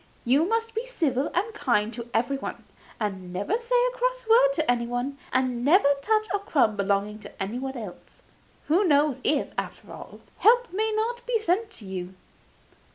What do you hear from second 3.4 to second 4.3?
say a cross